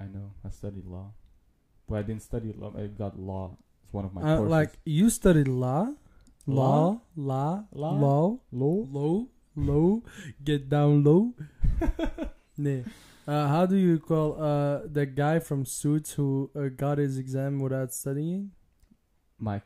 I 0.00 0.06
know. 0.06 0.32
I 0.44 0.50
studied 0.50 0.84
law. 0.86 1.12
but 1.88 2.00
I 2.00 2.02
didn't 2.02 2.20
study 2.22 2.52
law. 2.52 2.70
I 2.76 2.86
got 2.88 3.18
law. 3.18 3.56
It's 3.82 3.92
one 3.94 4.04
of 4.04 4.12
my 4.12 4.20
Uh, 4.20 4.36
courses. 4.36 4.50
like 4.50 4.78
you 4.84 5.08
studied 5.08 5.48
law, 5.48 5.94
law, 6.46 7.00
law, 7.16 7.64
Law? 7.72 7.92
law, 7.98 8.38
law. 8.52 8.76
low, 8.98 9.28
low, 9.56 10.02
get 10.44 10.68
down 10.68 11.02
low. 11.02 11.32
nee. 12.58 12.84
Uh, 13.28 13.46
how 13.48 13.66
do 13.66 13.76
you 13.76 13.98
call 13.98 14.42
uh 14.42 14.80
the 14.90 15.04
guy 15.04 15.38
from 15.38 15.66
Suits 15.66 16.14
who 16.14 16.50
uh, 16.56 16.68
got 16.74 16.96
his 16.96 17.18
exam 17.18 17.60
without 17.60 17.92
studying? 17.92 18.52
Mike. 19.38 19.64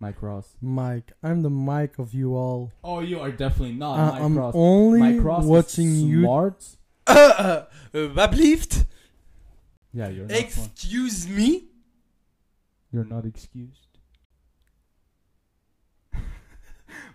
Mike 0.00 0.22
Ross. 0.22 0.56
Mike. 0.62 1.12
I'm 1.22 1.42
the 1.42 1.50
Mike 1.50 1.98
of 1.98 2.14
you 2.14 2.34
all. 2.34 2.72
Oh, 2.82 3.00
you 3.00 3.20
are 3.20 3.30
definitely 3.30 3.74
not 3.74 3.98
Uh, 3.98 4.12
Mike 4.12 4.22
I'm 4.22 4.38
Ross. 4.38 4.54
only 4.56 5.00
Mike 5.00 5.22
Ross 5.24 5.44
watching 5.44 5.88
is 5.88 6.02
you. 6.04 6.22
smart. 6.22 6.64
Uh, 7.06 7.62
Wat 7.94 8.32
blieft? 8.32 8.84
Yeah, 9.92 10.08
you're 10.08 10.26
not. 10.26 10.38
Excuse 10.38 11.28
me? 11.28 11.68
You're 12.92 13.04
not 13.04 13.24
excused. 13.26 13.88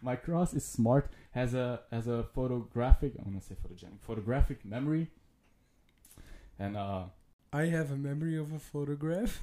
Mike 0.02 0.28
Ross 0.28 0.54
is 0.54 0.64
smart. 0.66 1.12
Has 1.32 1.54
a 1.54 1.82
has 1.92 2.08
a 2.08 2.24
photographic. 2.36 3.14
I'm 3.20 3.26
gonna 3.32 3.42
say 3.42 3.56
photogenic. 3.56 4.00
Photographic 4.02 4.64
memory. 4.66 5.10
And 6.62 6.78
uh, 6.78 7.06
I 7.52 7.64
have 7.64 7.90
a 7.90 7.96
memory 7.96 8.38
of 8.38 8.54
a 8.54 8.60
photograph. 8.60 9.42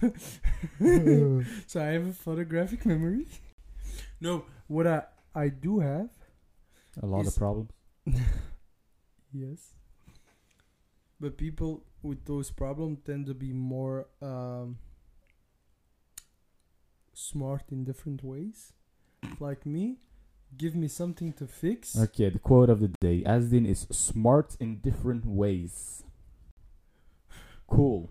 so 1.67 1.81
I 1.81 1.87
have 1.87 2.07
a 2.07 2.13
photographic 2.13 2.87
memory. 2.87 3.27
No, 4.21 4.45
what 4.69 4.87
I 4.87 5.03
I 5.35 5.49
do 5.49 5.81
have, 5.81 6.11
a 7.03 7.07
lot 7.07 7.27
of 7.27 7.35
problems. 7.35 7.71
yes. 9.33 9.75
But 11.19 11.37
people 11.37 11.83
with 12.01 12.25
those 12.25 12.53
problems 12.53 13.01
tend 13.05 13.27
to 13.27 13.35
be 13.35 13.53
more 13.53 14.07
um, 14.23 14.79
smart 17.15 17.65
in 17.73 17.83
different 17.83 18.23
ways. 18.23 18.73
Like 19.41 19.67
me, 19.67 19.97
give 20.57 20.77
me 20.77 20.87
something 20.87 21.33
to 21.33 21.49
fix. 21.49 21.99
Okay, 21.99 22.31
the 22.31 22.39
quote 22.39 22.71
of 22.71 22.79
the 22.79 22.93
day: 23.01 23.25
Asdin 23.27 23.67
is 23.67 23.89
smart 23.91 24.57
in 24.61 24.77
different 24.77 25.27
ways. 25.27 26.05
Cool. 27.69 28.11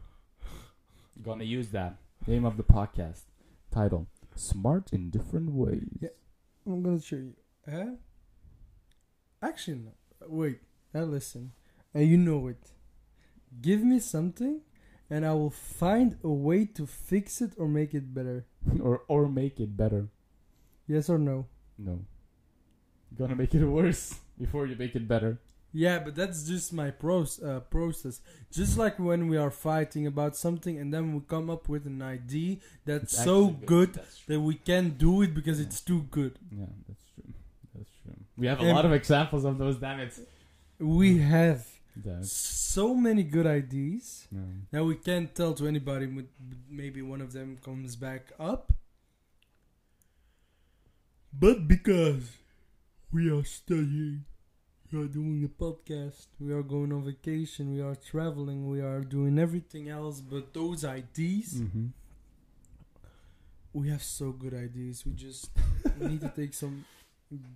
Gonna 1.21 1.43
use 1.43 1.69
that. 1.69 1.97
Name 2.25 2.45
of 2.45 2.57
the 2.57 2.63
podcast. 2.63 3.23
Title: 3.71 4.07
Smart 4.35 4.93
in 4.93 5.09
different 5.09 5.51
ways. 5.51 5.89
Yeah. 5.99 6.09
I'm 6.65 6.83
gonna 6.83 7.01
show 7.01 7.17
you. 7.17 7.33
Huh? 7.69 7.95
Actually, 9.41 9.77
no. 9.77 9.91
Wait. 10.27 10.59
Now 10.93 11.03
listen. 11.03 11.51
And 11.93 12.07
you 12.07 12.17
know 12.17 12.47
it. 12.47 12.71
Give 13.61 13.83
me 13.83 13.99
something, 13.99 14.61
and 15.09 15.25
I 15.25 15.33
will 15.33 15.49
find 15.49 16.17
a 16.23 16.29
way 16.29 16.65
to 16.65 16.85
fix 16.85 17.41
it 17.41 17.53
or 17.57 17.67
make 17.67 17.93
it 17.93 18.13
better. 18.13 18.45
or 18.81 19.03
or 19.07 19.27
make 19.27 19.59
it 19.59 19.75
better. 19.75 20.09
Yes 20.87 21.09
or 21.09 21.17
no? 21.17 21.47
No. 21.77 22.05
You're 23.09 23.27
gonna 23.27 23.35
make 23.35 23.55
it 23.55 23.65
worse 23.65 24.19
before 24.39 24.67
you 24.67 24.75
make 24.75 24.95
it 24.95 25.07
better. 25.07 25.39
Yeah, 25.73 25.99
but 25.99 26.15
that's 26.15 26.43
just 26.47 26.73
my 26.73 26.89
pros- 26.91 27.41
uh, 27.43 27.59
process. 27.69 28.21
Just 28.51 28.77
like 28.77 28.97
when 28.97 29.27
we 29.27 29.37
are 29.37 29.51
fighting 29.51 30.07
about 30.07 30.35
something 30.35 30.77
and 30.79 30.93
then 30.93 31.13
we 31.13 31.21
come 31.27 31.49
up 31.49 31.67
with 31.69 31.85
an 31.85 32.01
idea 32.01 32.57
that's 32.85 33.13
It's 33.13 33.23
so 33.23 33.49
actually 33.49 33.65
good, 33.65 33.93
That's 33.93 34.23
that 34.25 34.39
we 34.39 34.55
can't 34.55 34.97
do 34.97 35.21
it 35.21 35.33
because 35.35 35.59
it's 35.59 35.81
too 35.81 36.03
good. 36.09 36.39
Yeah, 36.51 36.65
that's 36.87 37.03
true. 37.13 37.33
That's 37.75 37.91
true. 38.03 38.15
We 38.37 38.47
have 38.47 38.59
a 38.59 38.63
And- 38.63 38.75
lot 38.75 38.85
of 38.85 38.93
examples 38.93 39.43
of 39.45 39.57
those. 39.57 39.77
Damn 39.77 39.99
it. 39.99 40.17
We 40.79 41.17
have 41.19 41.67
Damn. 42.01 42.23
so 42.23 42.95
many 42.95 43.23
good 43.23 43.45
ideas 43.45 44.27
No. 44.31 44.45
that 44.71 44.83
we 44.85 44.95
can't 44.95 45.33
tell 45.35 45.53
to 45.55 45.67
anybody. 45.67 46.07
Maybe 46.69 47.01
one 47.01 47.21
of 47.21 47.33
them 47.33 47.57
comes 47.63 47.95
back 47.95 48.31
up. 48.39 48.73
But 51.33 51.67
because 51.67 52.37
we 53.11 53.29
are 53.29 53.43
studying, 53.43 54.25
we 54.91 54.99
are 55.03 55.07
doing 55.07 55.43
a 55.43 55.63
podcast, 55.63 56.27
we 56.39 56.51
are 56.53 56.63
going 56.63 56.93
on 56.93 57.03
vacation, 57.03 57.73
we 57.73 57.81
are 57.81 57.95
traveling, 57.95 58.69
we 58.69 58.79
are 58.81 59.01
doing 59.01 59.37
everything 59.37 59.89
else 59.89 60.21
but 60.21 60.53
those 60.53 60.85
ideas. 60.85 61.55
Mm-hmm. 61.55 61.87
We 63.73 63.89
have 63.89 64.01
so 64.03 64.31
good 64.31 64.53
ideas. 64.53 65.05
We 65.05 65.13
just 65.13 65.51
need 65.99 66.21
to 66.21 66.29
take 66.35 66.53
some 66.53 66.85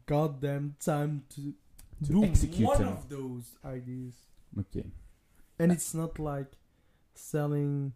goddamn 0.06 0.76
time 0.84 1.24
to, 1.36 1.54
To 2.06 2.12
do 2.12 2.24
execute 2.26 2.68
one 2.68 2.80
them. 2.80 2.88
of 2.90 3.10
those 3.10 3.52
ideas. 3.66 4.14
Okay. 4.60 4.86
And 5.58 5.72
it's 5.72 5.94
not 5.94 6.20
like 6.20 6.52
selling 7.16 7.94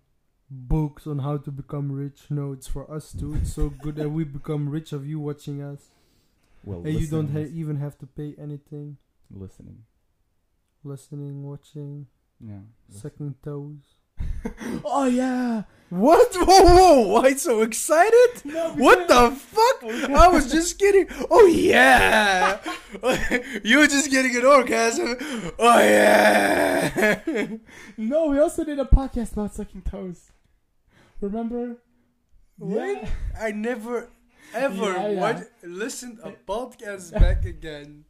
books 0.50 1.06
on 1.08 1.20
how 1.20 1.38
to 1.38 1.52
become 1.52 1.92
rich. 1.92 2.22
No, 2.30 2.52
it's 2.54 2.68
for 2.68 2.90
us 2.92 3.12
too. 3.12 3.36
It's 3.36 3.54
so 3.54 3.70
good 3.70 3.96
that 3.98 4.10
we 4.10 4.24
become 4.24 4.70
rich 4.70 4.94
of 4.94 5.06
you 5.06 5.20
watching 5.20 5.62
us. 5.62 5.82
Well, 6.64 6.80
and 6.84 7.00
you 7.00 7.06
don't 7.08 7.32
ha- 7.32 7.50
even 7.54 7.76
have 7.78 7.98
to 8.00 8.08
pay 8.08 8.34
anything. 8.40 8.98
Is- 9.32 9.38
listening. 9.42 9.84
Listening, 10.84 11.44
watching, 11.44 12.08
Yeah. 12.40 12.60
sucking 12.90 13.36
toes. 13.44 13.96
oh 14.86 15.06
yeah. 15.08 15.64
What? 15.90 16.34
Whoa, 16.40 16.64
whoa! 16.64 17.08
Why 17.08 17.34
so 17.36 17.62
excited? 17.62 18.32
No, 18.46 18.74
What 18.76 19.08
the 19.08 19.32
fuck? 19.32 19.84
Oh, 19.84 20.14
I 20.16 20.28
was 20.30 20.52
just 20.52 20.78
kidding. 20.80 21.08
Oh 21.30 21.46
yeah! 21.48 22.60
you 23.64 23.80
were 23.80 23.88
just 23.88 24.10
getting 24.10 24.36
an 24.36 24.46
orgasm. 24.46 25.16
Oh 25.60 25.80
yeah! 25.80 27.18
No, 27.98 28.28
we 28.28 28.40
also 28.40 28.64
did 28.64 28.80
a 28.80 28.86
podcast 28.86 29.34
about 29.34 29.54
sucking 29.54 29.82
toes. 29.84 30.32
Remember? 31.22 31.78
Wait, 32.58 32.98
Yeah. 33.02 33.10
I 33.40 33.52
never 33.52 34.10
ever 34.54 34.92
Yeah, 34.94 35.08
yeah. 35.10 35.20
watch, 35.22 35.44
listened 35.64 36.20
a 36.24 36.32
podcast 36.32 37.12
back 37.14 37.44
again. 37.46 38.06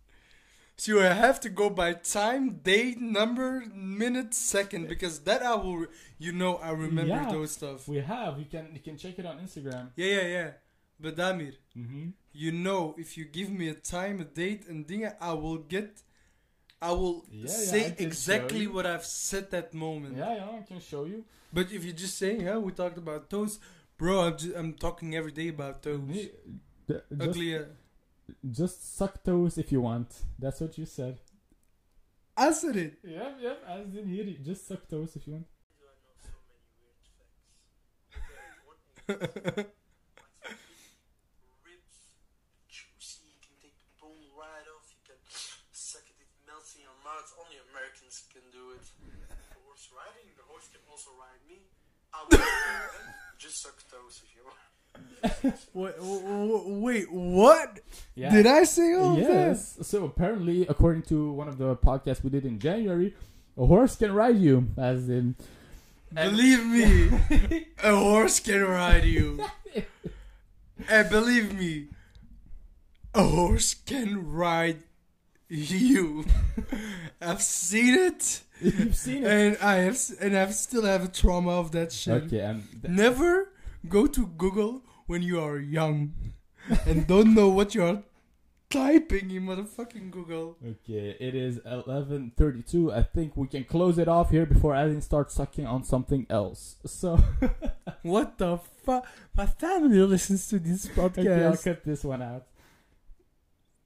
So 0.78 0.92
you 0.92 0.98
have 1.00 1.40
to 1.42 1.50
go 1.50 1.70
by 1.70 1.94
time, 1.94 2.60
date, 2.64 3.00
number, 3.00 3.64
minute, 3.74 4.34
second, 4.34 4.88
because 4.90 5.20
that 5.22 5.42
I 5.42 5.56
will, 5.56 5.86
you 6.18 6.32
know, 6.34 6.58
I 6.58 6.72
remember 6.72 7.16
Yeah. 7.16 7.32
those 7.32 7.52
stuff. 7.52 7.88
We 7.88 8.00
have. 8.00 8.38
You 8.40 8.46
can 8.46 8.66
you 8.74 8.82
can 8.82 8.98
check 8.98 9.18
it 9.18 9.26
on 9.26 9.38
Instagram. 9.40 9.92
Yeah, 9.96 10.08
yeah, 10.22 10.28
yeah. 10.38 10.52
But 11.00 11.16
Damir, 11.16 11.54
Mm-hmm. 11.78 12.10
you 12.34 12.52
know, 12.52 12.94
if 12.98 13.18
you 13.18 13.26
give 13.26 13.50
me 13.50 13.70
a 13.70 13.74
time, 13.74 14.20
a 14.20 14.26
date, 14.26 14.68
and 14.68 14.86
thing, 14.88 15.10
I 15.20 15.34
will 15.34 15.58
get, 15.76 16.02
I 16.82 16.92
will 16.92 17.26
Yeah, 17.30 17.42
yeah, 17.44 17.48
say 17.72 17.82
I 17.86 17.96
exactly 18.08 18.68
what 18.68 18.86
I've 18.86 19.06
said 19.06 19.52
that 19.52 19.74
moment. 19.74 20.18
Yeah, 20.18 20.36
yeah, 20.36 20.60
I 20.60 20.62
can 20.68 20.80
show 20.82 21.06
you. 21.06 21.24
But 21.54 21.72
if 21.72 21.86
you 21.86 21.94
just 21.94 22.18
say, 22.18 22.38
yeah, 22.38 22.58
we 22.58 22.72
talked 22.74 22.98
about 22.98 23.30
toes, 23.30 23.60
bro, 23.98 24.22
I'm, 24.26 24.38
just, 24.38 24.56
I'm 24.56 24.74
talking 24.74 25.16
every 25.16 25.32
day 25.32 25.50
about 25.50 25.84
toes. 25.84 26.02
Just, 26.88 27.02
Ugly. 27.20 27.60
Just 28.52 28.98
suck 28.98 29.24
toes 29.24 29.58
if 29.58 29.72
you 29.72 29.82
want. 29.82 30.08
That's 30.40 30.62
what 30.62 30.78
you 30.78 30.86
said. 30.86 31.20
I 32.38 32.52
said 32.52 32.76
it. 32.76 33.00
Yep, 33.04 33.38
yep. 33.42 33.64
I 33.68 33.78
didn't 33.80 34.10
hear 34.10 34.28
it. 34.28 34.44
Just 34.44 34.68
suck 34.68 34.88
toes 34.90 35.16
if 35.16 35.26
you 35.28 35.34
want. 35.34 35.48
ribs, 41.64 41.96
juicy. 42.68 43.24
You 43.30 43.40
can 43.40 43.56
take 43.62 43.78
the 43.78 43.88
bone 44.02 44.28
right 44.36 44.68
off. 44.76 44.90
You 44.92 45.00
can 45.06 45.22
suck 45.72 46.04
it. 46.10 46.18
It 46.20 46.28
melts 46.44 46.76
in 46.76 46.82
your 46.84 46.98
mouth. 47.06 47.30
Only 47.40 47.62
Americans 47.72 48.28
can 48.34 48.44
do 48.52 48.76
it. 48.76 48.84
Horse 49.56 49.88
riding. 49.96 50.28
The 50.36 50.44
horse 50.50 50.68
can 50.74 50.84
also 50.92 51.16
ride 51.16 51.40
me. 51.48 51.64
I 52.12 52.26
will 52.28 52.36
just 53.38 53.62
suck 53.62 53.80
toes 53.88 54.20
if 54.24 54.36
you 54.36 54.44
want. 54.44 54.75
Wait, 55.74 55.94
wait, 56.00 57.12
what? 57.12 57.80
Yeah. 58.14 58.30
Did 58.32 58.46
I 58.46 58.64
say 58.64 58.94
all 58.94 59.18
Yes. 59.18 59.78
So 59.82 60.06
apparently, 60.06 60.68
according 60.68 61.02
to 61.04 61.32
one 61.32 61.48
of 61.48 61.58
the 61.58 61.76
podcasts 61.76 62.24
we 62.24 62.30
did 62.30 62.46
in 62.46 62.60
January, 62.60 63.16
a 63.58 63.66
horse 63.66 63.96
can 63.96 64.14
ride 64.14 64.38
you, 64.38 64.68
as 64.78 65.10
in. 65.10 65.36
Believe 66.14 66.66
me, 66.66 67.66
a 67.84 67.96
horse 67.96 68.40
can 68.40 68.64
ride 68.64 69.06
you. 69.06 69.44
and 70.90 71.10
believe 71.10 71.58
me, 71.58 71.88
a 73.16 73.24
horse 73.24 73.74
can 73.74 74.32
ride 74.32 74.84
you. 75.50 76.26
I've 77.20 77.42
seen 77.42 77.96
it, 77.96 78.42
You've 78.62 78.96
seen 78.96 79.24
it. 79.24 79.28
and 79.28 79.58
I 79.62 79.76
have, 79.78 80.00
and 80.22 80.38
I 80.38 80.50
still 80.52 80.84
have 80.84 81.04
a 81.04 81.08
trauma 81.08 81.52
of 81.60 81.72
that 81.72 81.92
shit. 81.92 82.24
Okay, 82.26 82.40
and 82.42 82.64
th- 82.82 82.94
Never 82.94 83.50
go 83.90 84.06
to 84.08 84.28
Google 84.28 84.84
when 85.08 85.22
you 85.22 85.40
are 85.40 85.60
young 85.60 86.14
and 86.86 87.06
don't 87.08 87.34
know 87.34 87.50
what 87.50 87.76
you 87.76 87.84
are 87.84 88.04
typing 88.70 89.30
in 89.32 89.44
motherfucking 89.46 90.10
Google. 90.12 90.58
okay, 90.66 91.16
it 91.20 91.36
is 91.36 91.60
eleven 91.66 92.32
thirty-two. 92.36 92.92
I 92.92 93.04
think 93.04 93.38
we 93.38 93.48
can 93.48 93.64
close 93.64 93.98
it 93.98 94.08
off 94.08 94.32
here 94.32 94.46
before 94.46 94.76
Alan 94.76 95.02
starts 95.02 95.36
sucking 95.36 95.68
on 95.68 95.84
something 95.84 96.26
else. 96.30 96.78
So 96.86 97.20
What 98.02 98.38
the 98.38 98.58
fuck? 98.86 99.06
My 99.36 99.46
family 99.48 100.00
listens 100.00 100.48
to 100.50 100.60
this 100.60 100.88
podcast. 100.88 101.18
okay, 101.26 101.46
I'll 101.46 101.58
cut 101.58 101.84
this 101.84 102.04
one 102.04 102.22
out. 102.22 102.46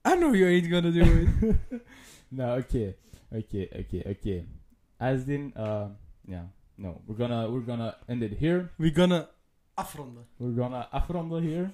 I 0.03 0.15
know 0.15 0.33
you 0.33 0.47
ain't 0.47 0.69
gonna 0.69 0.91
do 0.91 1.27
it. 1.47 1.81
No, 2.31 2.61
okay, 2.61 2.93
okay, 3.33 3.67
okay, 3.73 4.03
okay. 4.05 4.45
As 4.99 5.27
in, 5.27 5.51
uh, 5.57 5.89
yeah, 6.27 6.43
no, 6.77 7.01
we're 7.07 7.15
gonna 7.15 7.49
we're 7.49 7.65
gonna 7.65 7.95
end 8.07 8.21
it 8.21 8.33
here. 8.33 8.69
We're 8.77 8.91
gonna 8.93 9.29
afronden. 9.81 10.25
We're 10.39 10.57
gonna 10.61 10.87
afronden 10.93 11.43
here. 11.43 11.71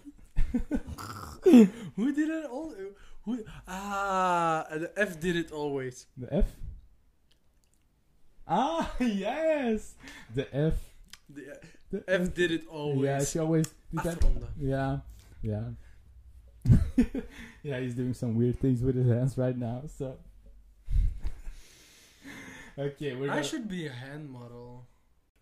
Who 1.95 2.11
did 2.13 2.29
it 2.29 2.45
all? 2.45 2.73
Who? 3.23 3.43
Ah, 3.67 4.65
the 4.71 4.91
F 4.95 5.19
did 5.19 5.35
it 5.35 5.51
always. 5.51 6.07
The 6.17 6.33
F. 6.33 6.45
Ah, 8.47 8.91
yes, 8.99 9.95
the 10.33 10.45
F. 10.55 10.73
The 11.29 11.43
The 11.91 12.03
F 12.07 12.33
did 12.33 12.51
it 12.51 12.67
always. 12.67 13.05
Yeah, 13.05 13.23
she 13.23 13.39
always 13.39 13.67
did 13.91 14.03
that. 14.03 14.19
Afronden. 14.19 14.47
Yeah, 14.59 14.99
yeah. 15.41 15.65
yeah, 17.63 17.79
he's 17.79 17.95
doing 17.95 18.13
some 18.13 18.35
weird 18.35 18.59
things 18.59 18.81
with 18.81 18.95
his 18.95 19.07
hands 19.07 19.37
right 19.37 19.57
now. 19.57 19.83
So, 19.97 20.17
okay, 22.77 23.15
we're 23.15 23.31
I 23.31 23.41
should 23.41 23.67
be 23.69 23.87
a 23.87 23.91
hand 23.91 24.29
model. 24.29 24.87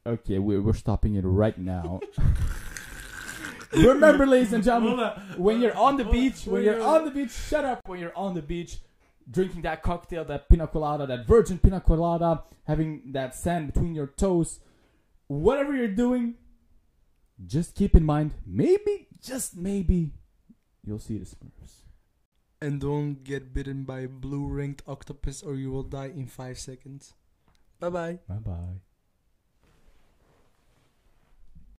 Okay, 0.05 0.39
we're 0.39 0.61
we're 0.61 0.73
stopping 0.73 1.15
it 1.15 1.21
right 1.21 1.57
now. 1.57 1.99
Remember, 3.71 4.27
ladies 4.27 4.53
and 4.53 4.63
gentlemen, 4.63 5.09
when 5.37 5.59
you're 5.61 5.75
on 5.75 5.97
the 5.97 6.05
beach, 6.05 6.45
when 6.45 6.63
you're 6.63 6.81
on 6.81 7.05
the 7.05 7.11
beach, 7.11 7.31
shut 7.31 7.65
up. 7.65 7.81
When 7.87 7.99
you're 7.99 8.15
on 8.15 8.35
the 8.35 8.41
beach, 8.41 8.77
drinking 9.29 9.63
that 9.63 9.81
cocktail, 9.81 10.25
that 10.25 10.49
pina 10.49 10.67
colada, 10.67 11.07
that 11.07 11.25
virgin 11.25 11.57
pina 11.57 11.81
colada, 11.81 12.43
having 12.65 13.11
that 13.13 13.35
sand 13.35 13.73
between 13.73 13.95
your 13.95 14.07
toes, 14.07 14.59
whatever 15.27 15.75
you're 15.75 15.87
doing, 15.87 16.35
just 17.45 17.75
keep 17.75 17.95
in 17.95 18.03
mind, 18.03 18.33
maybe, 18.45 19.07
just 19.21 19.57
maybe, 19.57 20.11
you'll 20.85 20.99
see 20.99 21.17
the 21.17 21.25
Smurfs. 21.25 21.81
And 22.61 22.79
don't 22.79 23.23
get 23.23 23.53
bitten 23.53 23.83
by 23.83 24.01
a 24.01 24.07
blue 24.07 24.47
ringed 24.47 24.83
octopus 24.87 25.43
or 25.43 25.55
you 25.55 25.71
will 25.71 25.83
die 25.83 26.13
in 26.15 26.27
five 26.27 26.57
seconds. 26.57 27.13
Bye 27.79 27.89
bye. 27.89 28.19
Bye 28.27 28.35
bye. 28.35 28.92